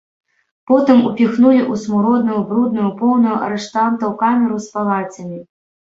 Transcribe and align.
Потым 0.71 1.01
упіхнулі 1.09 1.59
ў 1.59 1.73
смуродную, 1.83 2.39
брудную, 2.53 2.89
поўную 3.03 3.35
арыштантаў 3.49 4.09
камеру 4.23 4.57
з 4.69 4.77
палацямі. 4.79 5.39